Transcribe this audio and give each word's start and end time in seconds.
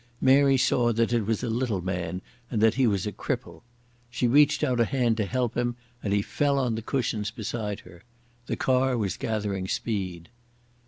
Mary 0.19 0.57
saw 0.57 0.91
that 0.91 1.13
it 1.13 1.27
was 1.27 1.43
a 1.43 1.47
little 1.51 1.79
man 1.83 2.23
and 2.49 2.59
that 2.59 2.73
he 2.73 2.87
was 2.87 3.05
a 3.05 3.11
cripple. 3.11 3.61
She 4.09 4.27
reached 4.27 4.63
a 4.63 4.83
hand 4.83 5.15
to 5.17 5.25
help 5.27 5.55
him, 5.55 5.75
and 6.01 6.11
he 6.11 6.23
fell 6.23 6.57
on 6.57 6.71
to 6.71 6.77
the 6.77 6.81
cushions 6.81 7.29
beside 7.29 7.81
her. 7.81 8.01
The 8.47 8.55
car 8.57 8.97
was 8.97 9.15
gathering 9.15 9.67
speed. 9.67 10.29